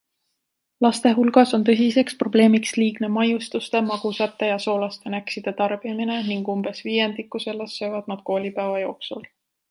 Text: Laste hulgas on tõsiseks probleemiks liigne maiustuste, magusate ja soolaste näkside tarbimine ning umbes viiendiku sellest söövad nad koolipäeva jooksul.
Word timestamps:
Laste 0.83 1.09
hulgas 1.17 1.51
on 1.57 1.65
tõsiseks 1.65 2.15
probleemiks 2.21 2.71
liigne 2.77 3.09
maiustuste, 3.17 3.81
magusate 3.89 4.49
ja 4.51 4.55
soolaste 4.63 5.13
näkside 5.15 5.53
tarbimine 5.59 6.17
ning 6.29 6.49
umbes 6.55 6.81
viiendiku 6.87 7.43
sellest 7.45 7.77
söövad 7.83 8.09
nad 8.13 8.25
koolipäeva 8.31 8.81
jooksul. 8.85 9.29